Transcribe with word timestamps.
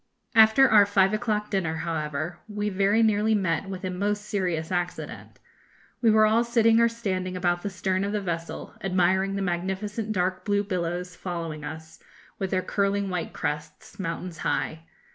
After 0.33 0.67
our 0.67 0.87
five 0.87 1.13
o'clock 1.13 1.51
dinner, 1.51 1.75
however, 1.75 2.39
we 2.47 2.69
very 2.69 3.03
nearly 3.03 3.35
met 3.35 3.69
with 3.69 3.83
a 3.83 3.91
most 3.91 4.23
serious 4.25 4.71
accident. 4.71 5.37
We 6.01 6.09
were 6.09 6.25
all 6.25 6.43
sitting 6.43 6.79
or 6.79 6.89
standing 6.89 7.37
about 7.37 7.61
the 7.61 7.69
stern 7.69 8.03
of 8.03 8.11
the 8.11 8.19
vessel, 8.19 8.73
admiring 8.83 9.35
the 9.35 9.43
magnificent 9.43 10.11
dark 10.11 10.43
blue 10.43 10.63
billows 10.63 11.15
following 11.15 11.63
us, 11.63 11.99
with 12.39 12.49
their 12.49 12.63
curling 12.63 13.11
white 13.11 13.31
crests, 13.31 13.99
mountains 13.99 14.39
high. 14.39 14.85